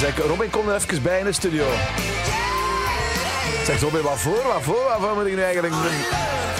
zeg, 0.00 0.26
Robin, 0.26 0.50
kom 0.50 0.68
er 0.68 0.74
even 0.74 1.02
bij 1.02 1.18
in 1.18 1.24
de 1.24 1.32
studio. 1.32 1.64
Zeg, 3.64 3.80
Robin, 3.80 4.02
wat 4.02 4.18
voor, 4.18 4.42
wat 4.52 4.62
voor, 4.62 4.84
wat 4.88 5.00
voor 5.00 5.14
moet 5.14 5.26
ik 5.26 5.34
nu 5.34 5.42
eigenlijk 5.42 5.74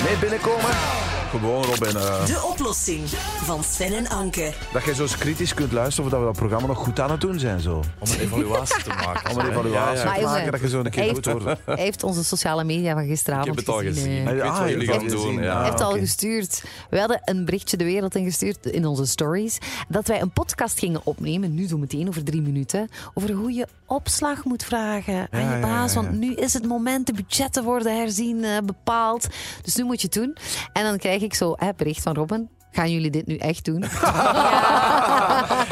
mee 0.05 0.17
binnenkomen? 0.21 1.00
Gewoon, 1.31 1.65
Robin. 1.65 1.97
eh, 1.97 2.27
De 2.27 2.43
oplossing 2.53 3.01
van 3.45 3.65
Sven 3.65 3.93
en 3.97 4.09
Anke. 4.09 4.53
dat 4.73 4.85
je 4.85 4.95
zo 4.95 5.03
eens 5.03 5.17
kritisch 5.19 5.55
kunt 5.55 5.73
luisteren 5.73 6.05
of 6.05 6.11
dat 6.11 6.21
we 6.21 6.27
dat 6.27 6.37
programma 6.37 6.67
nog 6.67 6.79
goed 6.79 7.01
aan 7.01 7.11
het 7.11 7.21
doen 7.21 7.39
zijn. 7.39 7.61
Zo. 7.61 7.83
Om 7.99 8.11
een 8.11 8.21
evaluatie 8.21 8.83
te 8.83 8.89
maken. 8.89 9.31
Om 9.31 9.39
een 9.39 9.51
evaluatie 9.51 10.05
Ja, 10.05 10.15
ja. 10.15 10.19
te 10.19 10.25
maken, 10.25 10.53
dat 10.53 10.61
je 10.61 10.69
zo 10.69 10.81
een 10.81 10.91
keer 10.91 11.15
goed 11.15 11.25
heeft- 11.25 11.43
wordt. 11.43 11.61
Hij 11.67 11.77
heeft 11.77 12.03
onze 12.03 12.25
sociale 12.25 12.65
media 12.65 12.95
van 12.95 13.07
gisteravond 13.07 13.49
Ik 13.49 13.55
heb 13.57 13.67
het 13.67 13.75
al 13.75 13.83
gezien. 13.83 14.11
hè. 14.13 14.19
Ik 14.21 14.27
weet 14.29 14.41
Ah, 14.43 14.59
wat 14.59 14.69
je 14.69 14.73
jullie 14.73 14.87
hebt 14.91 14.97
gaan 14.99 15.07
het 15.07 15.15
doen. 15.17 15.27
gezien. 15.27 15.43
Ja. 15.43 15.57
Hij 15.57 15.65
heeft 15.65 15.81
al 15.81 15.93
gestuurd. 15.99 16.63
We 16.91 16.99
hadden 16.99 17.21
een 17.25 17.45
berichtje 17.45 17.77
de 17.77 17.85
wereld 17.85 18.15
ingestuurd 18.15 18.67
in 18.67 18.87
onze 18.87 19.07
stories. 19.07 19.59
Dat 19.89 20.07
wij 20.09 20.21
een 20.21 20.33
podcast 20.33 20.79
gingen 20.79 21.01
opnemen, 21.05 21.55
nu 21.55 21.67
zo 21.67 21.79
meteen 21.79 22.09
over 22.09 22.25
drie 22.25 22.43
minuten. 22.43 22.89
Over 23.15 23.31
hoe 23.33 23.53
je 23.53 23.67
opslag 23.87 24.45
moet 24.45 24.65
vragen 24.65 25.29
aan 25.31 25.41
Ja, 25.41 25.55
je 25.55 25.61
baas. 25.61 25.93
ja, 25.95 26.01
ja. 26.01 26.07
Want 26.07 26.19
nu 26.19 26.35
is 26.35 26.53
het 26.53 26.67
moment, 26.67 27.07
de 27.07 27.13
budgetten 27.13 27.65
worden 27.65 27.97
herzien, 27.99 28.45
eh, 28.45 28.51
bepaald. 28.65 29.27
Dus 29.63 29.75
nu 29.77 29.85
moet 29.85 30.01
je 30.01 30.07
het 30.07 30.17
doen. 30.17 30.37
En 30.73 30.85
dan 30.85 30.99
krijg 30.99 31.20
ik 31.23 31.35
zo 31.35 31.55
hè, 31.57 31.71
bericht 31.77 32.03
van 32.03 32.15
Robin. 32.15 32.60
Gaan 32.73 32.91
jullie 32.93 33.11
dit 33.11 33.27
nu 33.27 33.37
echt 33.37 33.65
doen? 33.65 33.85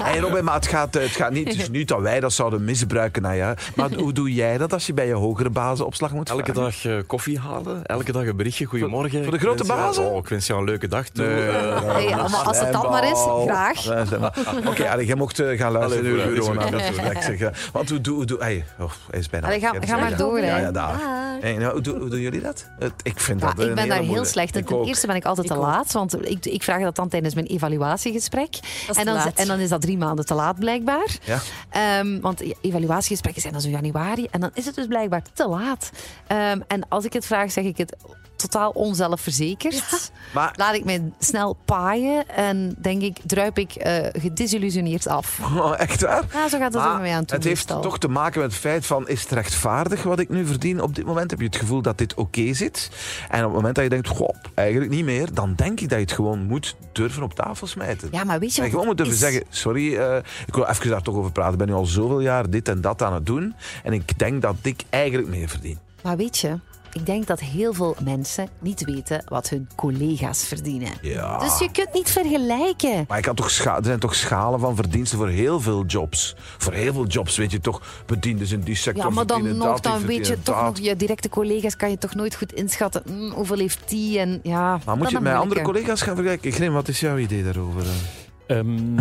Hey 0.03 0.19
Robin, 0.19 0.45
maar 0.45 0.55
het 0.55 0.67
gaat, 0.67 0.95
het 0.95 1.11
gaat 1.11 1.31
niet, 1.33 1.49
het 1.49 1.57
is 1.59 1.71
niet 1.71 1.89
dat 1.89 2.01
wij 2.01 2.21
dat 2.21 2.33
zouden 2.33 2.65
misbruiken. 2.65 3.23
Nou 3.23 3.35
ja. 3.35 3.55
Maar 3.75 3.93
hoe 3.93 4.13
doe 4.13 4.35
jij 4.35 4.59
dat 4.59 4.73
als 4.73 4.87
je 4.87 4.93
bij 4.95 5.07
je 5.07 5.13
hogere 5.13 5.51
bazen 5.51 5.87
opslag 5.87 6.13
moet 6.13 6.31
Elke 6.31 6.53
vragen? 6.53 6.63
dag 6.63 6.85
eh, 6.99 7.07
koffie 7.07 7.39
halen, 7.39 7.87
elke 7.87 8.13
dag 8.13 8.27
een 8.27 8.37
berichtje. 8.37 8.65
Goedemorgen. 8.65 9.23
voor 9.23 9.33
de 9.33 9.39
grote 9.39 9.63
Ik 9.63 9.69
wens 9.69 9.79
jou- 9.81 9.87
bazen? 9.89 10.05
Oh, 10.11 10.17
ik 10.17 10.29
wens 10.29 10.47
jou 10.47 10.61
een 10.61 10.67
leuke 10.67 10.89
dag 10.89 11.09
toe. 11.09 11.27
Nee, 11.27 11.49
Eh, 11.49 11.95
nee, 11.95 12.07
Hey, 12.09 12.17
maar 12.17 12.35
als 12.45 12.61
het 12.61 12.73
dat 12.73 12.91
maar 12.91 13.05
is, 13.11 13.19
graag. 13.47 13.87
Oké, 14.67 14.95
jij 15.01 15.15
mocht 15.15 15.39
eh, 15.39 15.59
gaan 15.59 15.73
luisteren 15.73 16.13
Allee, 16.23 16.53
naar 16.55 16.71
dat 17.13 17.23
zeg, 17.23 17.41
eh. 17.41 17.49
Want 17.73 17.91
hoe 17.91 18.01
doe... 18.01 18.15
Hoe 18.15 18.25
doe 18.25 18.39
hey, 18.39 18.65
oh, 18.79 18.91
hij 19.11 19.19
is 19.21 19.29
bijna... 19.31 19.47
Allee, 19.47 19.61
ga- 19.61 19.75
ga 19.81 19.97
maar 19.97 20.17
door, 20.17 20.39
Ja, 20.41 20.45
hè. 20.45 20.61
ja, 20.61 20.71
daar. 20.71 21.01
Hey, 21.41 21.57
nou, 21.57 21.73
hoe, 21.73 21.81
doen- 21.81 21.99
hoe 22.01 22.09
doen 22.09 22.21
jullie 22.21 22.41
dat? 22.41 22.67
Ik 23.03 23.21
vind 23.21 23.41
Ja, 23.41 23.47
dat 23.53 23.67
ik 23.67 23.75
ben 23.75 23.89
daar 23.89 23.99
heel 24.01 24.25
slecht 24.25 24.53
Ten 24.53 24.85
eerste 24.85 25.07
ben 25.07 25.17
ik 25.17 25.25
altijd 25.25 25.47
te 25.47 25.57
laat, 25.57 25.93
want 25.93 26.29
ik, 26.31 26.47
ik 26.47 26.63
vraag 26.63 26.83
dat 26.89 26.97
dan 26.97 27.09
tijdens 27.09 27.35
mijn 27.35 27.47
evaluatiegesprek. 27.47 28.59
En 28.95 29.05
dan, 29.05 29.33
en 29.35 29.47
dan 29.47 29.59
is 29.59 29.69
dat 29.69 29.81
drie 29.81 29.99
maanden 29.99 30.27
te 30.27 30.35
laat 30.35 30.59
blijkbaar. 30.59 31.19
Ja. 31.25 31.41
Ehm, 31.71 32.21
want 32.21 32.43
evaluatiegesprekken 32.61 33.43
zijn 33.43 33.53
dan 33.53 33.63
zo 33.63 33.69
januari 33.69 34.27
en 34.31 34.41
dan 34.41 34.51
is 34.55 34.67
het 34.67 34.75
dus 34.75 34.87
blijkbaar 34.87 35.23
te 35.33 35.49
laat. 35.49 35.91
Ehm, 36.27 36.61
en 36.67 36.89
als 36.89 37.05
ik 37.05 37.13
het 37.13 37.27
vraag, 37.27 37.53
zeg 37.53 37.65
ik 37.65 37.77
het 37.77 37.97
totaal 38.39 38.71
onzelfverzekerd. 38.71 40.11
Maar 40.35 40.53
Laat 40.57 40.75
ik 40.75 40.85
mij 40.85 41.03
snel 41.19 41.57
paaien 41.65 42.29
en 42.29 42.75
denk 42.79 43.03
ik, 43.03 43.19
druip 43.25 43.59
ik 43.59 43.73
eh, 43.75 44.07
gedesillusioneerd 44.23 45.07
af. 45.09 45.39
oh, 45.57 45.75
echt 45.79 46.01
waar? 46.01 46.25
Ja, 46.33 46.49
zo 46.49 46.59
gaat 46.59 46.73
het 46.73 46.83
Maar 46.83 46.95
er 46.95 47.01
mee 47.01 47.13
aan 47.13 47.25
toe. 47.25 47.37
het 47.37 47.47
heeft 47.47 47.67
toch 47.67 47.99
te 47.99 48.09
maken 48.09 48.41
met 48.41 48.51
het 48.51 48.61
feit 48.61 48.87
van, 48.87 49.09
is 49.09 49.23
het 49.23 49.31
rechtvaardig 49.31 50.03
wat 50.03 50.19
ik 50.19 50.29
nu 50.29 50.47
verdien 50.47 50.83
op 50.83 50.95
dit 50.95 51.07
moment? 51.07 51.31
Heb 51.31 51.41
je 51.41 51.47
het 51.47 51.57
gevoel 51.57 51.83
dat 51.83 51.99
dit 51.99 52.15
oké 52.15 52.55
zit? 52.55 52.91
En 53.29 53.39
op 53.39 53.45
het 53.45 53.55
moment 53.55 53.75
dat 53.75 53.85
je 53.85 53.91
denkt, 53.91 54.09
goh, 54.09 54.35
eigenlijk 54.55 54.91
niet 54.91 55.05
meer, 55.05 55.35
dan 55.35 55.55
denk 55.55 55.81
ik 55.81 55.89
dat 55.89 55.99
je 55.99 56.05
het 56.05 56.13
gewoon 56.15 56.47
moet 56.47 56.77
durven 56.93 57.23
op 57.23 57.35
tafel 57.35 57.67
smijten. 57.67 58.09
Ja, 58.13 58.25
maar 58.25 58.39
weet 58.39 58.55
je 58.55 58.63
En 58.63 58.71
gewoon 58.71 58.87
moet 58.87 58.97
durven 58.97 59.15
is? 59.15 59.21
zeggen, 59.21 59.43
sorry, 59.49 59.97
eh, 59.97 60.17
ik 60.47 60.55
wil 60.55 60.67
even 60.67 60.91
daar 60.91 61.03
toch 61.03 61.15
over 61.15 61.33
praten. 61.33 61.53
Ik 61.53 61.59
ben 61.59 61.67
nu 61.69 61.75
al 61.75 61.87
zoveel 61.87 62.21
jaar 62.21 62.51
dit 62.51 62.69
en 62.69 62.81
dat 62.81 63.03
aan 63.03 63.13
het 63.15 63.27
doen. 63.27 63.55
En 63.83 63.93
ik 63.93 64.19
denk 64.19 64.43
dat 64.43 64.55
ik 64.63 64.83
eigenlijk 64.91 65.29
meer 65.29 65.49
verdien. 65.49 65.79
Maar 66.03 66.17
weet 66.17 66.39
je, 66.39 66.59
ik 66.93 67.07
denk 67.07 67.27
dat 67.27 67.41
heel 67.41 67.73
veel 67.73 67.97
mensen 68.05 68.49
niet 68.61 68.85
weten 68.85 69.23
wat 69.29 69.49
hun 69.49 69.69
collega's 69.77 70.45
verdienen. 70.45 70.91
Ja. 71.03 71.39
Dus 71.39 71.59
je 71.59 71.71
kunt 71.71 71.93
niet 71.93 72.11
vergelijken. 72.11 73.05
Maar 73.09 73.19
ik 73.19 73.25
kan 73.25 73.35
toch 73.35 73.51
scha- 73.51 73.77
er 73.77 73.85
zijn 73.85 73.99
toch 73.99 74.15
schalen 74.15 74.61
van 74.61 74.77
verdiensten 74.77 75.19
voor 75.19 75.29
heel 75.29 75.61
veel 75.61 75.85
jobs. 75.85 76.35
Voor 76.59 76.73
heel 76.73 76.93
veel 76.93 77.07
jobs 77.07 77.37
weet 77.37 77.51
je 77.51 77.61
toch, 77.61 77.83
bedienden 78.07 78.51
in 78.51 78.61
die 78.61 78.77
sector 78.77 79.05
Ja, 79.05 79.11
maar 79.11 79.27
dan 79.27 79.57
nog, 79.57 79.81
dan 79.81 80.07
weet 80.07 80.27
je 80.27 80.43
toch 80.43 80.63
nog, 80.63 80.79
je 80.79 80.97
directe 80.97 81.29
collega's 81.29 81.77
kan 81.77 81.91
je 81.91 81.99
toch 81.99 82.15
nooit 82.15 82.35
goed 82.35 82.53
inschatten. 82.53 83.03
hoeveel 83.35 83.59
heeft 83.59 83.81
die? 83.87 84.19
En 84.19 84.41
ja, 84.43 84.79
Maar 84.85 84.97
moet 84.97 85.09
je 85.09 85.15
het 85.15 85.25
met 85.25 85.35
andere 85.35 85.63
collega's 85.63 86.03
gaan 86.03 86.15
vergelijken? 86.15 86.53
Grim, 86.53 86.73
wat 86.73 86.89
is 86.89 87.01
jouw 87.01 87.17
idee 87.17 87.45
daarover? 87.45 87.83
Ehm, 88.47 88.97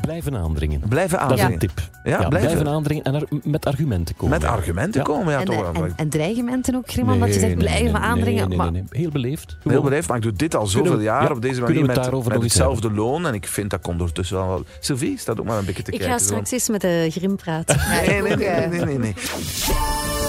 blijven 0.00 0.36
aandringen. 0.36 0.80
Blijven 0.88 1.18
Dat 1.18 1.30
is 1.32 1.40
aandringen. 1.40 1.52
een 1.52 1.58
tip. 1.58 1.88
Ja, 2.04 2.10
Ja, 2.10 2.28
blijven. 2.28 2.50
blijven 2.50 2.68
aandringen 2.74 3.04
en 3.04 3.14
ar- 3.14 3.26
met 3.42 3.64
argumenten 3.66 4.16
komen. 4.16 4.40
Met 4.40 4.48
argumenten 4.50 5.00
Ja. 5.00 5.06
komen, 5.06 5.32
ja, 5.32 5.38
En, 5.38 5.44
toch 5.44 5.72
wel. 5.72 5.84
en, 5.84 5.92
en 5.96 6.08
dreigementen 6.08 6.74
ook, 6.74 6.90
Grimman, 6.90 7.18
dat 7.18 7.28
je 7.28 7.34
Nee, 7.34 7.40
zegt 7.42 7.54
nee, 7.54 7.64
blijven 7.64 7.84
nee, 7.92 7.92
nee, 8.00 8.10
aandringen. 8.10 8.48
nee, 8.48 8.58
maar 8.58 8.72
nee, 8.72 8.84
nee. 8.90 9.00
Heel 9.00 9.10
beleefd. 9.10 9.56
Heel 9.62 9.82
beleefd, 9.82 10.08
maar 10.08 10.16
ik 10.16 10.22
doe 10.22 10.32
dit 10.32 10.54
al 10.56 10.66
zoveel 10.66 10.96
we- 10.96 11.02
jaar 11.02 11.22
ja, 11.22 11.30
op 11.30 11.42
deze 11.42 11.60
manier 11.60 11.86
met, 11.86 12.10
met 12.28 12.42
hetzelfde 12.42 12.90
loon. 12.90 13.26
En 13.26 13.34
ik 13.34 13.46
vind 13.46 13.70
dat 13.70 13.80
komt 13.80 14.00
ondertussen 14.00 14.36
wel... 14.36 14.48
wel- 14.48 14.64
Sylvie 14.80 15.18
staat 15.18 15.40
ook 15.40 15.46
maar 15.46 15.58
een 15.58 15.64
beetje 15.64 15.82
te 15.82 15.92
Ik 15.92 15.98
kijken. 15.98 16.16
ga 16.18 16.24
zo. 16.24 16.30
straks 16.30 16.50
eens 16.50 16.68
met 16.68 16.80
de 16.80 17.08
Grim 17.10 17.36
praten. 17.36 17.74
Ik 17.74 17.82
Nee, 18.08 18.22
nee, 18.22 18.36
nee, 18.36 18.66
nee, 18.68 18.84
nee, 18.84 18.98
nee. 18.98 19.14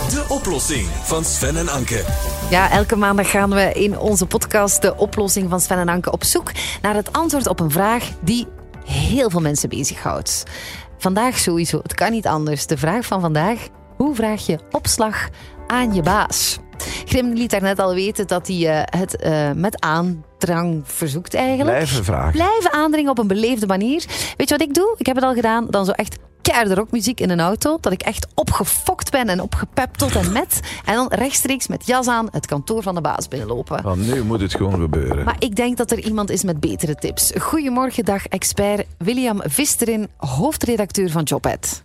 De 0.09 0.25
oplossing 0.29 0.87
van 1.03 1.23
Sven 1.23 1.57
en 1.57 1.69
Anke. 1.69 2.03
Ja, 2.49 2.71
elke 2.71 2.95
maandag 2.95 3.29
gaan 3.29 3.49
we 3.49 3.71
in 3.73 3.99
onze 3.99 4.25
podcast 4.25 4.81
de 4.81 4.95
oplossing 4.97 5.49
van 5.49 5.59
Sven 5.61 5.77
en 5.77 5.89
Anke 5.89 6.11
op 6.11 6.23
zoek 6.23 6.51
naar 6.81 6.95
het 6.95 7.13
antwoord 7.13 7.47
op 7.47 7.59
een 7.59 7.71
vraag 7.71 8.09
die 8.19 8.47
heel 8.85 9.29
veel 9.29 9.41
mensen 9.41 9.69
bezighoudt. 9.69 10.43
Vandaag 10.97 11.37
sowieso, 11.37 11.79
het 11.81 11.93
kan 11.93 12.11
niet 12.11 12.27
anders. 12.27 12.67
De 12.67 12.77
vraag 12.77 13.05
van 13.05 13.21
vandaag, 13.21 13.67
hoe 13.97 14.15
vraag 14.15 14.45
je 14.45 14.59
opslag 14.71 15.29
aan 15.67 15.93
je 15.93 16.01
baas? 16.01 16.59
Grim 17.05 17.33
liet 17.33 17.49
daarnet 17.49 17.79
al 17.79 17.93
weten 17.93 18.27
dat 18.27 18.47
hij 18.47 18.69
eh, 18.69 18.99
het 18.99 19.15
eh, 19.15 19.51
met 19.51 19.81
aandrang 19.81 20.81
verzoekt 20.83 21.33
eigenlijk. 21.33 21.69
Blijven 21.77 22.03
vragen. 22.03 22.31
Blijven 22.31 22.71
aandringen 22.71 23.11
op 23.11 23.17
een 23.17 23.27
beleefde 23.27 23.67
manier. 23.67 24.05
Weet 24.37 24.49
je 24.49 24.57
wat 24.57 24.67
ik 24.67 24.73
doe? 24.73 24.95
Ik 24.97 25.05
heb 25.05 25.15
het 25.15 25.25
al 25.25 25.33
gedaan. 25.33 25.67
Dan 25.69 25.85
zo 25.85 25.91
echt 25.91 26.17
keiharde 26.45 26.75
rockmuziek 26.75 27.19
in 27.19 27.29
een 27.29 27.39
auto. 27.39 27.77
Dat 27.81 27.93
ik 27.93 28.01
echt 28.01 28.27
opgefokt 28.35 29.11
ben 29.11 29.29
en 29.29 29.41
opgepept 29.41 29.99
tot 29.99 30.15
en 30.15 30.31
met. 30.31 30.81
En 30.85 30.95
dan 30.95 31.07
rechtstreeks 31.09 31.67
met 31.67 31.87
jas 31.87 32.07
aan 32.07 32.27
het 32.31 32.45
kantoor 32.45 32.81
van 32.81 32.95
de 32.95 33.01
baas 33.01 33.27
binnenlopen. 33.27 33.83
Want 33.83 34.13
nu 34.13 34.23
moet 34.23 34.41
het 34.41 34.55
gewoon 34.55 34.79
gebeuren. 34.79 35.25
Maar 35.25 35.35
ik 35.39 35.55
denk 35.55 35.77
dat 35.77 35.91
er 35.91 35.99
iemand 35.99 36.29
is 36.29 36.43
met 36.43 36.59
betere 36.59 36.95
tips. 36.95 37.33
Goedemorgen, 37.39 38.05
dag 38.05 38.27
expert 38.27 38.87
William 38.97 39.41
Visterin, 39.43 40.07
hoofdredacteur 40.17 41.09
van 41.09 41.23
Jobhead. 41.23 41.83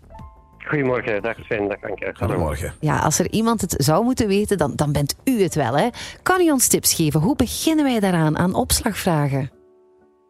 Goedemorgen, 0.59 1.23
dag 1.23 1.37
Sven, 1.45 1.69
dag 1.69 1.83
Anke. 1.83 2.11
Goedemorgen. 2.15 2.73
Ja, 2.81 2.99
als 2.99 3.19
er 3.19 3.31
iemand 3.31 3.61
het 3.61 3.75
zou 3.77 4.05
moeten 4.05 4.29
weten, 4.29 4.59
dan, 4.59 4.73
dan 4.77 4.93
bent 4.93 5.17
u 5.25 5.43
het 5.43 5.55
wel. 5.55 5.77
Hè? 5.77 5.89
Kan 6.23 6.41
u 6.41 6.51
ons 6.51 6.69
tips 6.69 6.95
geven? 6.95 7.21
Hoe 7.21 7.37
beginnen 7.37 7.85
wij 7.85 8.01
daaraan 8.01 8.39
aan 8.39 8.55
opslagvragen? 8.55 9.51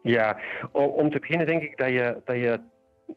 Ja, 0.01 0.37
om, 0.71 0.85
om 0.85 1.09
te 1.11 1.19
beginnen 1.19 1.47
denk 1.47 1.61
ik 1.61 1.77
dat 1.77 1.87
je, 1.87 2.21
dat 2.25 2.35
je, 2.35 2.59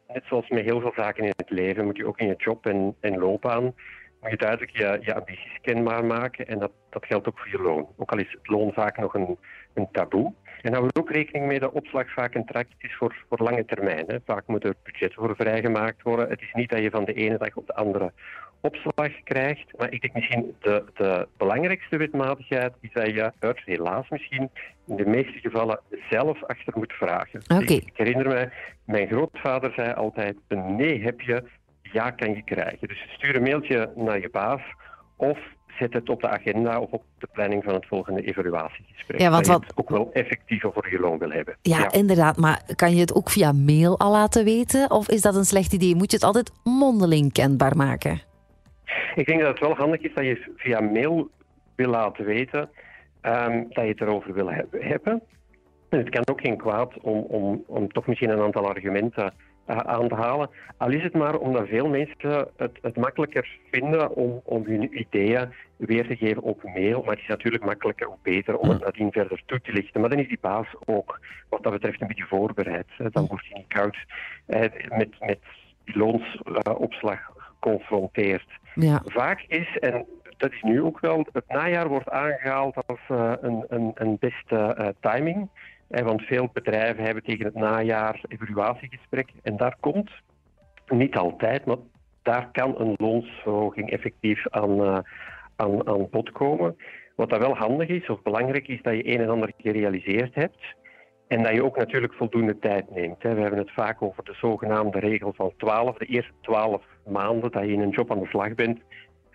net 0.07 0.23
zoals 0.25 0.49
met 0.49 0.63
heel 0.63 0.79
veel 0.79 0.93
zaken 0.95 1.23
in 1.23 1.33
het 1.35 1.49
leven, 1.49 1.85
moet 1.85 1.97
je 1.97 2.07
ook 2.07 2.19
in 2.19 2.27
je 2.27 2.35
job 2.37 2.65
en, 2.65 2.95
en 2.99 3.17
loopbaan, 3.17 3.63
moet 4.21 4.29
je 4.29 4.37
duidelijk 4.37 4.77
je, 4.77 4.97
je 5.01 5.15
ambities 5.15 5.59
kenbaar 5.61 6.05
maken. 6.05 6.47
En 6.47 6.59
dat, 6.59 6.71
dat 6.89 7.05
geldt 7.05 7.27
ook 7.27 7.39
voor 7.39 7.49
je 7.49 7.61
loon. 7.61 7.87
Ook 7.97 8.11
al 8.11 8.17
is 8.17 8.31
het 8.31 8.47
loon 8.47 8.73
vaak 8.73 8.97
nog 8.97 9.13
een, 9.13 9.37
een 9.73 9.87
taboe. 9.91 10.33
En 10.61 10.73
hou 10.73 10.85
er 10.85 11.01
ook 11.01 11.11
rekening 11.11 11.45
mee 11.45 11.59
dat 11.59 11.71
opslag 11.71 12.13
vaak 12.13 12.35
een 12.35 12.45
traject 12.45 12.75
is 12.77 12.95
voor, 12.95 13.25
voor 13.29 13.37
lange 13.37 13.65
termijn. 13.65 14.03
Hè. 14.07 14.17
Vaak 14.25 14.47
moet 14.47 14.63
er 14.63 14.75
budget 14.83 15.13
voor 15.13 15.35
vrijgemaakt 15.35 16.01
worden. 16.01 16.29
Het 16.29 16.41
is 16.41 16.53
niet 16.53 16.69
dat 16.69 16.81
je 16.81 16.89
van 16.89 17.05
de 17.05 17.13
ene 17.13 17.37
dag 17.37 17.55
op 17.55 17.67
de 17.67 17.75
andere 17.75 18.11
opslag 18.65 19.23
krijgt. 19.23 19.77
Maar 19.77 19.91
ik 19.91 20.01
denk 20.01 20.13
misschien 20.13 20.55
de, 20.61 20.83
de 20.95 21.27
belangrijkste 21.37 21.97
wetmatigheid 21.97 22.73
is 22.81 22.89
dat 22.93 23.05
je 23.05 23.31
er 23.39 23.61
helaas 23.65 24.09
misschien 24.09 24.49
in 24.87 24.95
de 24.95 25.05
meeste 25.05 25.39
gevallen 25.39 25.79
zelf 26.09 26.43
achter 26.43 26.73
moet 26.77 26.93
vragen. 26.93 27.41
Oké. 27.47 27.63
Ik, 27.63 27.69
ik 27.85 27.91
herinner 27.93 28.27
me, 28.27 28.49
mijn 28.85 29.07
grootvader 29.07 29.71
zei 29.75 29.93
altijd, 29.93 30.35
een 30.47 30.75
nee 30.75 31.03
heb 31.03 31.21
je, 31.21 31.43
ja 31.81 32.11
kan 32.11 32.29
je 32.35 32.43
krijgen. 32.43 32.87
Dus 32.87 33.05
stuur 33.17 33.35
een 33.35 33.41
mailtje 33.43 33.91
naar 33.95 34.19
je 34.19 34.29
baas 34.29 34.61
of 35.15 35.37
zet 35.79 35.93
het 35.93 36.09
op 36.09 36.21
de 36.21 36.27
agenda 36.29 36.79
of 36.79 36.91
op 36.91 37.03
de 37.19 37.27
planning 37.33 37.63
van 37.63 37.73
het 37.73 37.85
volgende 37.87 38.21
evaluatiegesprek. 38.21 39.19
Ja, 39.19 39.29
want 39.29 39.45
dat 39.45 39.53
je 39.53 39.59
wat- 39.59 39.67
het 39.69 39.77
ook 39.77 39.89
wel 39.89 40.09
effectiever 40.13 40.71
voor 40.73 40.89
je 40.91 40.99
loon 40.99 41.17
wil 41.17 41.29
hebben. 41.31 41.57
Ja, 41.61 41.91
inderdaad. 41.91 42.37
Maar 42.37 42.61
kan 42.75 42.93
je 42.93 42.99
het 42.99 43.13
ook 43.15 43.29
via 43.29 43.51
mail 43.51 43.99
al 43.99 44.11
laten 44.11 44.43
weten? 44.43 44.91
Of 44.91 45.09
is 45.09 45.21
dat 45.21 45.35
een 45.35 45.45
slecht 45.45 45.73
idee? 45.73 45.95
Moet 45.95 46.11
je 46.11 46.17
het 46.17 46.25
altijd 46.25 46.51
mondeling 46.63 47.33
kenbaar 47.33 47.77
maken? 47.77 48.21
Ik 49.15 49.25
denk 49.25 49.39
dat 49.39 49.49
het 49.49 49.59
wel 49.59 49.75
handig 49.75 50.01
is 50.01 50.13
dat 50.13 50.23
je 50.23 50.53
via 50.55 50.79
mail 50.79 51.29
wil 51.75 51.89
laten 51.89 52.25
weten 52.25 52.69
ehm, 53.21 53.63
dat 53.69 53.83
je 53.83 53.89
het 53.89 54.01
erover 54.01 54.33
wil 54.33 54.51
heb- 54.51 54.75
hebben. 54.79 55.21
En 55.89 55.97
het 55.97 56.09
kan 56.09 56.27
ook 56.27 56.41
geen 56.41 56.57
kwaad 56.57 56.99
om, 57.01 57.19
om, 57.19 57.63
om 57.67 57.91
toch 57.91 58.07
misschien 58.07 58.29
een 58.29 58.41
aantal 58.41 58.67
argumenten 58.67 59.33
eh, 59.65 59.77
aan 59.77 60.07
te 60.07 60.15
halen. 60.15 60.49
Al 60.77 60.91
is 60.91 61.03
het 61.03 61.13
maar 61.13 61.37
omdat 61.37 61.67
veel 61.67 61.87
mensen 61.87 62.47
het, 62.57 62.77
het 62.81 62.97
makkelijker 62.97 63.57
vinden 63.71 64.15
om, 64.15 64.41
om 64.43 64.65
hun 64.65 64.99
ideeën 64.99 65.53
weer 65.77 66.07
te 66.07 66.15
geven 66.15 66.41
op 66.41 66.63
mail. 66.63 67.01
Maar 67.01 67.13
het 67.13 67.21
is 67.21 67.27
natuurlijk 67.27 67.65
makkelijker 67.65 68.07
of 68.07 68.17
beter 68.21 68.57
om 68.57 68.69
het 68.69 68.81
nadien 68.81 69.11
verder 69.11 69.41
toe 69.45 69.61
te 69.61 69.71
lichten. 69.71 70.01
Maar 70.01 70.09
dan 70.09 70.19
is 70.19 70.27
die 70.27 70.37
baas 70.41 70.67
ook 70.85 71.19
wat 71.49 71.63
dat 71.63 71.71
betreft 71.71 72.01
een 72.01 72.07
beetje 72.07 72.25
voorbereid. 72.27 72.87
Dan 72.97 73.27
wordt 73.27 73.45
hij 73.49 73.57
niet 73.57 73.67
koud 73.67 73.97
met, 74.97 75.19
met 75.19 75.39
die 75.85 75.97
loonsopslag 75.97 77.19
geconfronteerd. 77.37 78.47
Ja. 78.75 79.01
Vaak 79.05 79.45
is, 79.47 79.77
en 79.79 80.05
dat 80.37 80.51
is 80.51 80.61
nu 80.61 80.81
ook 80.81 80.99
wel, 80.99 81.27
het 81.31 81.47
najaar 81.47 81.87
wordt 81.87 82.09
aangehaald 82.09 82.75
als 82.87 82.99
eh, 83.07 83.33
een, 83.41 83.65
een, 83.67 83.91
een 83.95 84.17
beste 84.19 84.55
eh, 84.55 84.87
timing 84.99 85.49
Hè, 85.87 86.03
want 86.03 86.21
veel 86.21 86.49
bedrijven 86.53 87.03
hebben 87.03 87.23
tegen 87.23 87.45
het 87.45 87.55
najaar 87.55 88.21
evaluatiegesprek. 88.27 89.29
En 89.43 89.57
daar 89.57 89.75
komt, 89.79 90.11
niet 90.87 91.15
altijd, 91.15 91.65
maar 91.65 91.77
daar 92.23 92.49
kan 92.51 92.79
een 92.79 92.93
loonsverhoging 92.97 93.91
effectief 93.91 94.49
aan, 94.49 94.81
uh, 94.81 94.97
aan, 95.55 95.87
aan 95.87 96.09
bod 96.09 96.31
komen. 96.31 96.77
Wat 97.15 97.29
dat 97.29 97.39
wel 97.39 97.55
handig 97.55 97.87
is, 97.87 98.09
of 98.09 98.21
belangrijk 98.21 98.67
is, 98.67 98.81
dat 98.81 98.93
je 98.93 99.13
een 99.13 99.19
en 99.19 99.29
ander 99.29 99.51
gerealiseerd 99.57 100.35
hebt. 100.35 100.75
En 101.27 101.43
dat 101.43 101.53
je 101.53 101.63
ook 101.63 101.77
natuurlijk 101.77 102.13
voldoende 102.13 102.59
tijd 102.59 102.91
neemt. 102.91 103.21
We 103.21 103.27
hebben 103.27 103.59
het 103.59 103.71
vaak 103.71 104.01
over 104.01 104.23
de 104.23 104.33
zogenaamde 104.33 104.99
regel 104.99 105.33
van 105.35 105.53
12. 105.57 105.97
De 105.97 106.05
eerste 106.05 106.33
12 106.41 106.83
maanden 107.05 107.51
dat 107.51 107.63
je 107.63 107.71
in 107.71 107.81
een 107.81 107.89
job 107.89 108.11
aan 108.11 108.19
de 108.19 108.27
slag 108.27 108.55
bent, 108.55 108.79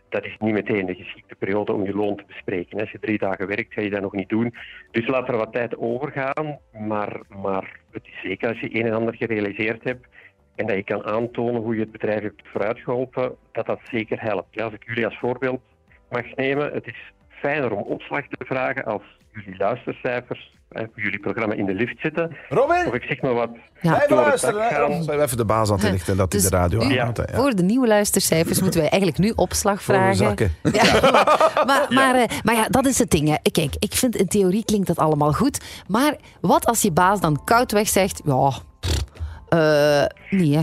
dat 0.08 0.24
is 0.24 0.36
niet 0.38 0.52
meteen 0.52 0.86
de 0.86 0.94
geschikte 0.94 1.34
periode 1.34 1.72
om 1.72 1.84
je 1.84 1.94
loon 1.94 2.16
te 2.16 2.24
bespreken. 2.26 2.80
Als 2.80 2.90
je 2.90 2.98
drie 2.98 3.18
dagen 3.18 3.46
werkt, 3.46 3.72
ga 3.72 3.80
je 3.80 3.90
dat 3.90 4.00
nog 4.00 4.12
niet 4.12 4.28
doen. 4.28 4.54
Dus 4.90 5.06
laat 5.06 5.28
er 5.28 5.36
wat 5.36 5.52
tijd 5.52 5.76
overgaan. 5.76 6.58
Maar, 6.72 7.20
maar 7.28 7.80
het 7.90 8.06
is 8.06 8.20
zeker 8.22 8.48
als 8.48 8.60
je 8.60 8.74
een 8.74 8.86
en 8.86 8.94
ander 8.94 9.14
gerealiseerd 9.14 9.84
hebt 9.84 10.06
en 10.54 10.66
dat 10.66 10.76
je 10.76 10.82
kan 10.82 11.04
aantonen 11.04 11.62
hoe 11.62 11.74
je 11.74 11.80
het 11.80 11.92
bedrijf 11.92 12.22
hebt 12.22 12.48
vooruitgeholpen, 12.48 13.36
dat 13.52 13.66
dat 13.66 13.80
zeker 13.84 14.22
helpt. 14.22 14.60
Als 14.60 14.72
ik 14.72 14.84
jullie 14.86 15.04
als 15.04 15.18
voorbeeld 15.18 15.60
mag 16.10 16.34
nemen, 16.34 16.72
het 16.72 16.86
is 16.86 17.12
fijner 17.28 17.72
om 17.72 17.82
opslag 17.82 18.26
te 18.28 18.44
vragen 18.44 18.84
als 18.84 19.02
jullie 19.32 19.58
luistercijfers 19.58 20.58
voor 20.70 20.88
jullie 21.02 21.18
programma 21.20 21.54
in 21.54 21.66
de 21.66 21.74
lift 21.74 22.00
zitten. 22.00 22.36
Robin! 22.48 22.86
Of 22.86 22.94
ik 22.94 23.02
zeg 23.02 23.20
maar 23.20 23.34
wat. 23.34 23.50
Ja. 23.80 24.02
Even 24.02 24.16
luisteren. 24.16 25.04
Zijn 25.04 25.18
we 25.18 25.24
even 25.24 25.36
de 25.36 25.44
baas 25.44 25.70
aan 25.70 25.80
het 25.80 25.90
lichten 25.90 26.16
dat 26.16 26.32
hij 26.32 26.40
Dus- 26.40 26.50
de 26.50 26.56
radio 26.56 26.82
Ja. 26.82 26.88
Ja. 26.88 27.12
Voor 27.32 27.54
de 27.54 27.62
nieuwe 27.62 27.86
luistercijfers 27.86 28.60
moeten 28.60 28.80
wij 28.80 28.88
eigenlijk 28.88 29.22
nu 29.22 29.30
opslag 29.36 29.82
vragen. 29.82 30.16
zakken. 30.16 30.52
Ja, 30.62 31.00
maar, 31.00 31.64
maar, 31.66 31.86
maar, 31.90 32.14
eh, 32.14 32.38
maar 32.42 32.54
ja, 32.54 32.68
dat 32.68 32.86
is 32.86 32.98
het 32.98 33.10
ding. 33.10 33.28
Hè. 33.28 33.50
Kijk, 33.52 33.74
ik 33.78 33.92
vind 33.94 34.16
in 34.16 34.26
theorie 34.26 34.64
klinkt 34.64 34.86
dat 34.86 34.98
allemaal 34.98 35.32
goed. 35.32 35.60
Maar 35.88 36.14
wat 36.40 36.66
als 36.66 36.82
je 36.82 36.92
baas 36.92 37.20
dan 37.20 37.44
koudweg 37.44 37.88
zegt... 37.88 38.20
Ja, 38.24 38.50
pff, 38.80 39.04
eh, 39.48 40.04
nee 40.30 40.56
hè. 40.56 40.62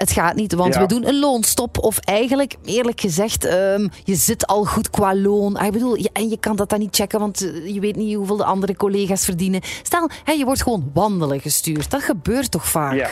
Het 0.00 0.12
gaat 0.12 0.34
niet, 0.34 0.54
want 0.54 0.74
Ja. 0.74 0.80
we 0.80 0.86
doen 0.86 1.06
een 1.08 1.18
loonstop. 1.18 1.78
Of 1.78 1.98
eigenlijk, 1.98 2.54
eerlijk 2.64 3.00
gezegd, 3.00 3.44
ehm, 3.44 3.88
je 4.04 4.14
zit 4.14 4.46
al 4.46 4.64
goed 4.64 4.90
qua 4.90 5.14
loon. 5.16 5.56
Ah, 5.56 5.66
Ik 5.66 5.72
bedoel, 5.72 5.96
je, 5.96 6.10
en 6.12 6.28
je 6.28 6.38
kan 6.40 6.56
dat 6.56 6.68
dan 6.70 6.78
niet 6.78 6.96
checken, 6.96 7.18
want 7.18 7.40
eh, 7.52 7.74
je 7.74 7.80
weet 7.80 7.96
niet 7.96 8.14
hoeveel 8.14 8.36
de 8.36 8.44
andere 8.44 8.76
collega's 8.76 9.24
verdienen. 9.24 9.60
Stel, 9.62 10.08
hè, 10.24 10.32
je 10.32 10.44
wordt 10.44 10.62
gewoon 10.62 10.90
wandelen 10.94 11.40
gestuurd. 11.40 11.90
Dat 11.90 12.02
gebeurt 12.02 12.50
toch 12.50 12.66
vaak? 12.66 12.94
Ja, 12.94 13.08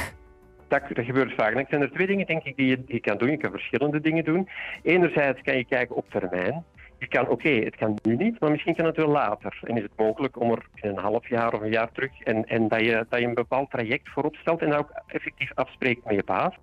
dat, 0.68 0.82
dat 0.94 1.04
gebeurt 1.04 1.34
vaak. 1.36 1.54
Er 1.54 1.66
zijn 1.68 1.82
er 1.82 1.92
twee 1.92 2.06
dingen 2.06 2.26
denk 2.26 2.42
ik, 2.44 2.56
die 2.56 2.66
je, 2.66 2.76
die 2.84 2.94
je 2.94 3.00
kan 3.00 3.18
doen. 3.18 3.30
Je 3.30 3.36
kan 3.36 3.50
verschillende 3.50 4.00
dingen 4.00 4.24
doen. 4.24 4.48
Enerzijds 4.82 5.42
kan 5.42 5.56
je 5.56 5.64
kijken 5.64 5.96
op 5.96 6.10
termijn. 6.10 6.64
Je 6.98 7.08
kan, 7.08 7.28
oké, 7.28 7.48
het 7.50 7.76
kan 7.76 7.98
nu 8.02 8.16
niet, 8.16 8.40
maar 8.40 8.50
misschien 8.50 8.74
kan 8.76 8.86
het 8.86 8.96
wel 8.96 9.08
later. 9.08 9.58
En 9.62 9.76
is 9.76 9.82
het 9.82 9.92
mogelijk 9.96 10.40
om 10.40 10.50
er 10.50 10.66
in 10.74 10.88
een 10.88 10.98
half 10.98 11.28
jaar 11.28 11.52
of 11.54 11.60
een 11.60 11.70
jaar 11.70 11.92
terug 11.92 12.10
en, 12.24 12.44
en 12.48 12.68
dat, 12.68 12.80
je, 12.80 13.06
dat 13.08 13.20
je 13.20 13.26
een 13.26 13.34
bepaald 13.34 13.70
traject 13.70 14.08
voorop 14.08 14.34
stelt 14.36 14.60
en 14.62 14.70
dat 14.70 14.78
ook 14.78 14.90
effectief 15.06 15.50
afspreekt 15.54 16.04
met 16.04 16.14
je 16.14 16.22
baas. 16.26 16.54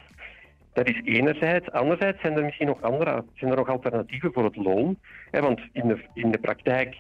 Dat 0.76 0.88
is 0.88 1.02
enerzijds. 1.04 1.72
Anderzijds 1.72 2.22
zijn 2.22 2.38
er 2.38 2.44
misschien 2.44 2.68
nog 2.68 2.82
andere, 2.82 3.24
zijn 3.34 3.52
er 3.52 3.58
nog 3.58 3.70
alternatieven 3.70 4.34
voor 4.34 4.44
het 4.44 4.56
loon. 4.56 4.98
Want 5.32 5.62
in 5.72 5.88
de, 5.88 5.98
in 6.14 6.32
de 6.32 6.38
praktijk 6.38 6.96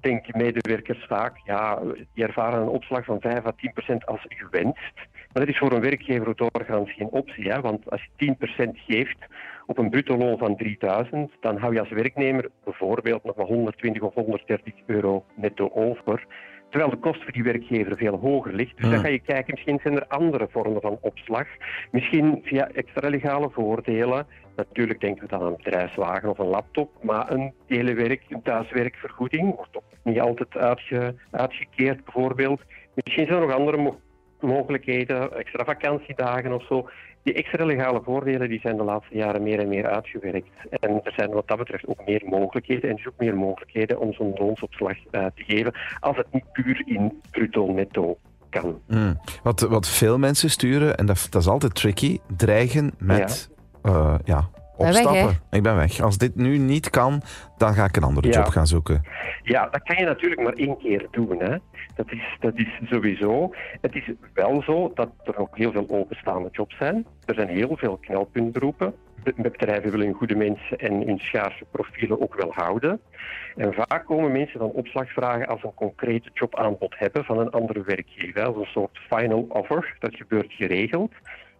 denken 0.00 0.38
medewerkers 0.38 1.04
vaak, 1.06 1.36
ja, 1.44 1.78
die 2.14 2.24
ervaren 2.24 2.60
een 2.60 2.68
opslag 2.68 3.04
van 3.04 3.20
5 3.20 3.46
à 3.46 3.52
10 3.56 3.72
procent 3.72 4.06
als 4.06 4.24
gewenst. 4.28 4.94
Maar 5.32 5.42
dat 5.44 5.48
is 5.48 5.58
voor 5.58 5.72
een 5.72 5.80
werkgever 5.80 6.36
doorgaans 6.36 6.92
geen 6.92 7.10
optie. 7.10 7.52
Want 7.52 7.90
als 7.90 8.08
je 8.16 8.36
10% 8.66 8.70
geeft 8.86 9.18
op 9.66 9.78
een 9.78 9.90
bruto 9.90 10.16
loon 10.16 10.38
van 10.38 10.56
3000, 10.56 11.32
dan 11.40 11.56
hou 11.58 11.72
je 11.72 11.80
als 11.80 11.90
werknemer 11.90 12.50
bijvoorbeeld 12.64 13.24
nog 13.24 13.36
maar 13.36 13.46
120 13.46 14.02
of 14.02 14.14
130 14.14 14.74
euro 14.86 15.24
netto 15.34 15.70
over. 15.74 16.26
Terwijl 16.70 16.90
de 16.90 16.96
kost 16.96 17.22
voor 17.22 17.32
die 17.32 17.42
werkgever 17.42 17.96
veel 17.96 18.16
hoger 18.16 18.54
ligt. 18.54 18.76
Dus 18.76 18.90
dan 18.90 18.98
ga 18.98 19.08
je 19.08 19.18
kijken, 19.18 19.54
misschien 19.54 19.78
zijn 19.82 19.96
er 19.96 20.06
andere 20.06 20.48
vormen 20.50 20.80
van 20.80 20.98
opslag. 21.00 21.46
Misschien 21.90 22.40
via 22.42 22.68
extra 22.68 23.08
legale 23.08 23.50
voordelen. 23.50 24.26
Natuurlijk 24.56 25.00
denken 25.00 25.22
we 25.22 25.28
dan 25.28 25.40
aan 25.40 25.46
een 25.46 25.56
bedrijfswagen 25.62 26.28
of 26.28 26.38
een 26.38 26.46
laptop. 26.46 26.90
Maar 27.02 27.30
een 27.30 27.52
telewerk, 27.66 28.22
een 28.28 28.42
thuiswerkvergoeding 28.42 29.54
wordt 29.56 29.76
ook 29.76 29.82
niet 30.02 30.20
altijd 30.20 30.56
uitge, 30.56 31.14
uitgekeerd 31.30 32.04
bijvoorbeeld. 32.04 32.60
Misschien 32.94 33.26
zijn 33.26 33.40
er 33.40 33.46
nog 33.46 33.56
andere 33.56 33.76
mo- 33.76 34.00
mogelijkheden, 34.40 35.36
extra 35.36 35.64
vakantiedagen 35.64 36.52
of 36.52 36.66
zo. 36.66 36.88
Die 37.22 37.34
extra 37.34 37.64
legale 37.64 38.00
voordelen 38.04 38.48
die 38.48 38.60
zijn 38.60 38.76
de 38.76 38.82
laatste 38.82 39.16
jaren 39.16 39.42
meer 39.42 39.58
en 39.58 39.68
meer 39.68 39.86
uitgewerkt. 39.86 40.48
En 40.70 41.00
er 41.04 41.12
zijn 41.16 41.30
wat 41.30 41.48
dat 41.48 41.58
betreft 41.58 41.86
ook 41.86 42.06
meer 42.06 42.22
mogelijkheden. 42.24 42.90
En 42.90 42.96
dus 42.96 43.06
ook 43.06 43.18
meer 43.18 43.36
mogelijkheden 43.36 44.00
om 44.00 44.12
zo'n 44.12 44.34
loonsopslag 44.38 44.96
eh, 45.10 45.26
te 45.34 45.44
geven. 45.44 45.72
Als 46.00 46.16
het 46.16 46.26
niet 46.30 46.52
puur 46.52 46.82
in 46.86 47.20
bruto 47.30 47.72
netto 47.72 48.18
kan. 48.50 48.80
Mm. 48.86 49.20
Wat, 49.42 49.60
wat 49.60 49.88
veel 49.88 50.18
mensen 50.18 50.50
sturen, 50.50 50.96
en 50.96 51.06
dat, 51.06 51.26
dat 51.30 51.42
is 51.42 51.48
altijd 51.48 51.74
tricky, 51.74 52.18
dreigen 52.36 52.92
met 52.98 53.50
ja. 53.82 54.20
ja, 54.24 54.48
Ben 54.80 55.12
weg, 55.12 55.40
ik 55.50 55.62
ben 55.62 55.76
weg. 55.76 56.00
Als 56.00 56.18
dit 56.18 56.34
nu 56.36 56.58
niet 56.58 56.90
kan, 56.90 57.22
dan 57.56 57.74
ga 57.74 57.84
ik 57.84 57.96
een 57.96 58.02
andere 58.02 58.28
Ja. 58.28 58.32
job 58.38 58.46
gaan 58.46 58.66
zoeken. 58.66 59.02
Ja, 59.42 59.68
dat 59.70 59.82
kan 59.82 59.96
je 59.98 60.04
natuurlijk 60.04 60.42
maar 60.42 60.52
één 60.52 60.78
keer 60.78 61.06
doen. 61.10 61.38
Hè. 61.38 61.56
Dat, 61.94 62.12
is, 62.12 62.36
dat 62.40 62.52
is 62.54 62.78
sowieso. 62.84 63.50
Het 63.80 63.94
is 63.94 64.10
wel 64.34 64.62
zo 64.62 64.90
dat 64.94 65.10
er 65.24 65.34
nog 65.38 65.48
heel 65.52 65.72
veel 65.72 65.86
openstaande 65.88 66.48
jobs 66.52 66.76
zijn. 66.76 67.06
Er 67.24 67.34
zijn 67.34 67.48
heel 67.48 67.76
veel 67.76 67.96
knelpuntberoepen. 67.96 68.94
Be- 69.22 69.34
Bedrijven 69.36 69.90
willen 69.90 70.12
goede 70.14 70.36
mensen 70.36 70.78
en 70.78 71.06
hun 71.06 71.18
schaarse 71.18 71.64
profielen 71.70 72.20
ook 72.20 72.34
wel 72.34 72.52
houden. 72.52 73.00
En 73.56 73.74
vaak 73.74 74.04
komen 74.06 74.32
mensen 74.32 74.58
dan 74.58 74.70
opslag 74.70 75.12
vragen 75.12 75.46
als 75.46 75.60
ze 75.60 75.66
een 75.66 75.74
concrete 75.74 76.30
jobaanbod 76.34 76.94
hebben 76.98 77.24
van 77.24 77.38
een 77.38 77.50
andere 77.50 77.82
werkgever. 77.82 78.42
Als 78.44 78.56
een 78.56 78.64
soort 78.66 78.98
final 79.08 79.46
offer. 79.48 79.96
Dat 79.98 80.14
gebeurt 80.14 80.52
geregeld. 80.52 81.12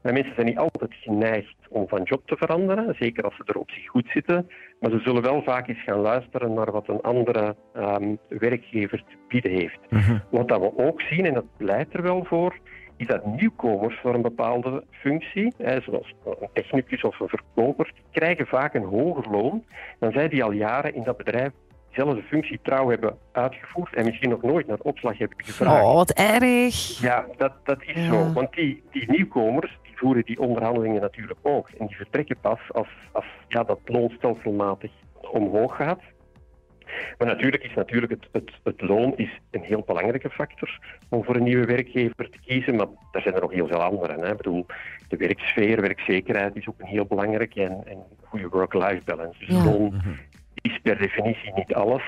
Maar 0.03 0.13
mensen 0.13 0.35
zijn 0.35 0.47
niet 0.47 0.59
altijd 0.59 0.95
geneigd 0.95 1.55
om 1.69 1.89
van 1.89 2.03
job 2.03 2.23
te 2.27 2.37
veranderen, 2.37 2.95
zeker 2.99 3.25
als 3.25 3.37
ze 3.37 3.43
er 3.47 3.59
op 3.59 3.71
zich 3.71 3.87
goed 3.87 4.09
zitten. 4.13 4.51
Maar 4.81 4.91
ze 4.91 4.99
zullen 4.99 5.23
wel 5.23 5.43
vaak 5.43 5.69
eens 5.69 5.83
gaan 5.83 6.01
luisteren 6.01 6.53
naar 6.55 6.71
wat 6.73 6.89
een 6.89 7.01
andere 7.01 7.57
ehm, 7.75 8.15
werkgever 8.29 8.99
te 8.99 9.15
bieden 9.29 9.51
heeft. 9.51 9.79
Wat 10.31 10.49
dat 10.49 10.61
we 10.61 10.73
ook 10.79 11.01
zien, 11.01 11.27
en 11.27 11.35
dat 11.35 11.57
pleit 11.57 11.95
er 11.95 12.03
wel 12.03 12.25
voor, 12.25 12.59
is 12.97 13.07
dat 13.07 13.27
nieuwkomers 13.27 13.99
voor 14.03 14.15
een 14.15 14.23
bepaalde 14.23 14.85
functie, 14.91 15.53
hè, 15.59 15.81
zoals 15.81 16.15
een 16.25 16.49
technicus 16.53 17.03
of 17.03 17.21
een 17.21 17.29
verkoper, 17.29 17.93
krijgen 18.13 18.47
vaak 18.47 18.75
een 18.75 18.85
hoger 18.85 19.31
loon 19.31 19.65
dan 19.99 20.13
zij 20.13 20.29
die 20.29 20.45
al 20.45 20.51
jaren 20.53 20.95
in 20.95 21.03
dat 21.03 21.17
bedrijf 21.17 21.51
dezelfde 21.89 22.23
functie 22.23 22.59
trouw 22.63 22.89
hebben 22.89 23.17
uitgevoerd 23.33 23.95
en 23.95 24.05
misschien 24.05 24.31
nog 24.31 24.43
nooit 24.43 24.67
naar 24.67 24.79
opslag 24.83 25.19
hebben 25.19 25.45
gevraagd. 25.45 25.85
Oh, 25.85 25.95
wat 25.95 26.11
erg. 26.11 27.01
Ja, 27.01 27.27
dat, 27.37 27.53
dat 27.65 27.83
is 27.83 27.95
Ja. 27.95 28.13
zo. 28.13 28.33
Want 28.33 28.53
die, 28.53 28.83
die 28.91 29.11
nieuwkomers 29.11 29.79
voeren 30.01 30.25
die 30.25 30.41
onderhandelingen 30.41 31.01
natuurlijk 31.01 31.39
ook. 31.43 31.69
En 31.79 31.87
die 31.87 31.97
vertrekken 31.97 32.37
pas 32.41 32.61
als, 32.73 32.89
als 33.13 33.25
ja, 33.49 33.65
dat 33.65 33.81
loon 33.85 34.11
stelselmatig 34.17 34.91
omhoog 35.33 35.77
gaat. 35.77 36.01
Maar 37.19 37.29
natuurlijk 37.29 37.65
is 37.65 37.75
natuurlijk 37.75 38.13
het, 38.13 38.29
het, 38.33 38.51
het 38.63 38.81
loon 38.81 39.17
is 39.17 39.41
een 39.51 39.63
heel 39.63 39.83
belangrijke 39.87 40.31
factor 40.31 40.79
om 41.09 41.25
voor 41.25 41.37
een 41.37 41.43
nieuwe 41.43 41.67
werkgever 41.67 42.31
te 42.31 42.39
kiezen. 42.47 42.77
Maar 42.77 42.87
er 43.13 43.21
zijn 43.23 43.35
er 43.35 43.41
nog 43.41 43.53
heel 43.53 43.67
veel 43.67 43.83
andere. 43.83 44.13
Hè. 44.13 44.31
Ik 44.31 44.37
bedoel, 44.37 44.67
de 45.09 45.17
werksfeer, 45.17 45.81
werkzekerheid 45.81 46.57
is 46.57 46.69
ook 46.69 46.81
een 46.81 46.87
heel 46.87 47.07
belangrijk. 47.07 47.55
En, 47.55 47.83
en 47.87 48.03
goede 48.25 48.49
work-life 48.49 49.03
balance. 49.05 49.39
Dus 49.39 49.49
Ja. 49.57 49.65
loon 49.65 50.03
is 50.55 50.79
per 50.83 50.99
definitie 50.99 51.53
niet 51.55 51.75
alles. 51.75 52.03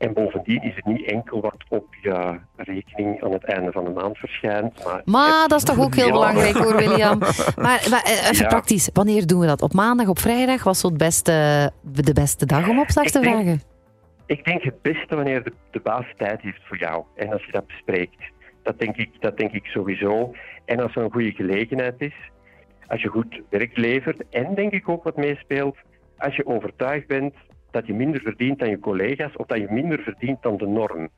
En 0.00 0.12
bovendien 0.12 0.62
is 0.62 0.74
het 0.74 0.84
niet 0.84 1.10
enkel 1.10 1.40
wat 1.40 1.56
op 1.68 1.86
je 2.02 2.38
rekening 2.56 3.22
aan 3.24 3.32
het 3.32 3.44
einde 3.44 3.72
van 3.72 3.84
de 3.84 3.90
maand 3.90 4.18
verschijnt. 4.18 4.84
Maar, 4.84 5.02
Maar 5.04 5.48
dat 5.48 5.58
is 5.58 5.64
toch 5.64 5.78
ook 5.80 5.94
heel 5.94 6.06
Ja. 6.06 6.12
belangrijk 6.12 6.56
hoor, 6.56 6.76
William. 6.76 7.18
Maar, 7.18 7.86
maar 7.90 8.02
eh, 8.04 8.28
even 8.30 8.42
Ja. 8.44 8.48
praktisch, 8.48 8.90
wanneer 8.92 9.26
doen 9.26 9.40
we 9.40 9.46
dat? 9.46 9.62
Op 9.62 9.72
maandag, 9.72 10.08
op 10.08 10.18
vrijdag? 10.18 10.64
Was 10.64 10.80
zo 10.80 10.88
het 10.88 10.96
beste, 10.96 11.32
de 11.82 12.12
beste 12.12 12.46
dag 12.46 12.68
om 12.68 12.78
opslag 12.80 13.04
te 13.06 13.20
denk- 13.20 13.34
vragen? 13.34 13.62
Ik 14.26 14.44
denk 14.44 14.62
het 14.62 14.82
beste 14.82 15.14
wanneer 15.16 15.42
de, 15.44 15.52
de 15.70 15.80
baas 15.80 16.06
tijd 16.16 16.40
heeft 16.40 16.60
voor 16.64 16.78
jou 16.78 17.04
en 17.16 17.32
als 17.32 17.44
je 17.44 17.52
dat 17.52 17.66
bespreekt. 17.66 18.22
Dat 18.62 18.78
denk, 18.78 18.96
ik, 18.96 19.10
dat 19.20 19.36
denk 19.38 19.52
ik 19.52 19.64
sowieso. 19.66 20.32
En 20.64 20.80
als 20.80 20.96
er 20.96 21.02
een 21.02 21.12
goede 21.12 21.32
gelegenheid 21.32 21.94
is, 21.98 22.14
als 22.86 23.02
je 23.02 23.08
goed 23.08 23.40
werk 23.50 23.76
levert 23.76 24.22
en 24.30 24.54
denk 24.54 24.72
ik 24.72 24.88
ook 24.88 25.04
wat 25.04 25.16
meespeelt, 25.16 25.76
als 26.18 26.36
je 26.36 26.46
overtuigd 26.46 27.06
bent 27.06 27.34
dat 27.70 27.86
je 27.86 27.94
minder 27.94 28.20
verdient 28.20 28.58
dan 28.58 28.68
je 28.68 28.78
collega's 28.78 29.36
of 29.36 29.46
dat 29.46 29.58
je 29.58 29.66
minder 29.70 29.98
verdient 29.98 30.42
dan 30.42 30.56
de 30.56 30.66
norm. 30.66 31.08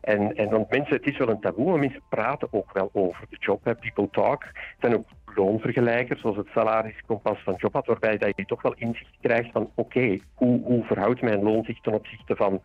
En, 0.00 0.36
en 0.36 0.50
want 0.50 0.70
mensen, 0.70 0.96
het 0.96 1.06
is 1.06 1.18
wel 1.18 1.28
een 1.28 1.40
taboe, 1.40 1.70
maar 1.70 1.78
mensen 1.78 2.02
praten 2.08 2.48
ook 2.50 2.72
wel 2.72 2.90
over 2.92 3.26
de 3.30 3.36
job. 3.40 3.64
Hè. 3.64 3.74
People 3.74 4.08
talk. 4.10 4.42
Er 4.42 4.76
zijn 4.80 4.94
ook 4.94 5.06
loonvergelijkers, 5.34 6.20
zoals 6.20 6.36
het 6.36 6.48
salariskompas 6.54 7.42
van 7.42 7.54
Jobat, 7.56 7.86
waarbij 7.86 8.18
dat 8.18 8.32
je 8.36 8.44
toch 8.44 8.62
wel 8.62 8.74
inzicht 8.74 9.16
krijgt 9.20 9.50
van 9.52 9.70
oké, 9.74 10.18
hoe, 10.34 10.60
hoe 10.62 10.84
verhoudt 10.84 11.22
mijn 11.22 11.42
loon 11.42 11.64
zich 11.64 11.80
ten 11.80 11.92
opzichte 11.92 12.36
van 12.36 12.60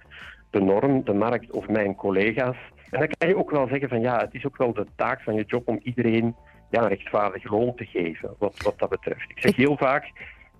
de 0.50 0.60
norm, 0.60 1.04
de 1.04 1.14
markt 1.14 1.52
of 1.52 1.68
mijn 1.68 1.96
collega's. 1.96 2.58
En 2.90 3.00
dan 3.00 3.10
kan 3.18 3.30
je 3.30 3.38
ook 3.38 3.52
wel 3.52 3.68
zeggen 3.68 3.90
van 3.90 4.02
ja, 4.02 4.20
het 4.20 4.34
is 4.34 4.46
ook 4.46 4.58
wel 4.58 4.74
de 4.74 4.86
taak 4.96 5.22
van 5.22 5.34
je 5.34 5.44
job 5.48 5.68
om 5.68 5.80
iedereen 5.84 6.36
ja, 6.70 6.82
een 6.82 6.88
rechtvaardig 6.88 7.52
loon 7.52 7.76
te 7.76 7.86
geven, 7.86 8.36
wat, 8.38 8.64
wat 8.64 8.80
dat 8.80 8.90
betreft. 8.90 9.30
Ik 9.30 9.40
zeg 9.40 9.56
heel 9.56 9.78
vaak, 9.78 10.12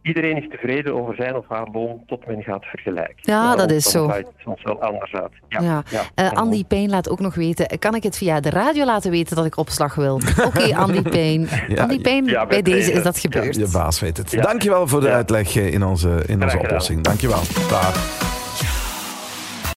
iedereen 0.04 0.38
is 0.44 0.50
tevreden 0.50 0.94
over 0.96 1.16
zijn 1.16 1.36
of 1.36 1.46
haar 1.50 1.68
loon 1.74 2.04
tot 2.08 2.28
men 2.28 2.42
gaat 2.44 2.64
vergelijken. 2.66 3.16
Ja, 3.22 3.56
dat 3.56 3.72
is 3.72 3.84
zo. 3.92 4.04
ziet 4.16 4.16
het 4.26 4.34
soms 4.44 4.64
wel 4.64 4.82
anders 4.82 5.14
uit. 5.14 5.32
Ja, 5.48 5.62
Ja. 5.62 5.84
ja. 5.90 6.02
Eh, 6.16 6.32
Andy 6.32 6.66
Payne 6.66 6.90
laat 6.90 7.10
ook 7.10 7.20
nog 7.20 7.36
weten. 7.36 7.80
Kan 7.80 7.96
ik 7.96 8.04
het 8.04 8.18
via 8.18 8.40
de 8.40 8.50
radio 8.50 8.86
laten 8.86 9.12
weten 9.12 9.36
dat 9.36 9.46
ik 9.46 9.58
opslag 9.58 9.96
wil? 9.96 10.14
Oké, 10.48 10.76
Andy 10.76 11.02
Payne. 11.02 11.46
Ja, 11.68 11.82
Andy 11.82 12.02
Payne, 12.02 12.30
ja, 12.30 12.46
bij 12.46 12.62
bij 12.62 12.74
deze 12.74 12.92
is 12.92 13.04
dat 13.04 13.20
gebeurd. 13.20 13.56
Je 13.56 13.70
baas 13.74 14.00
weet 14.00 14.18
het. 14.18 14.32
Ja. 14.32 14.42
Dankjewel 14.42 14.88
voor 14.88 15.02
de 15.02 15.08
Ja. 15.08 15.14
uitleg 15.14 15.56
eh, 15.56 15.74
in 15.74 15.84
onze, 15.84 16.24
in 16.28 16.44
onze 16.44 16.60
oplossing. 16.60 17.02
Dankjewel. 17.02 17.40
Dag. 17.70 18.33